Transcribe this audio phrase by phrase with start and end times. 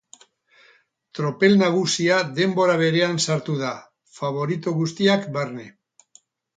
[1.19, 3.77] Tropel nagusia denbora berean sartu da,
[4.19, 5.73] faborito guztiak barne.